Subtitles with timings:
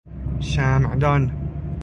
[0.39, 1.31] شمعدان